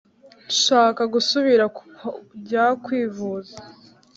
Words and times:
nshaka 0.51 1.01
gusubira 1.13 1.65
kujya 1.77 2.63
kwivuza 2.83 3.55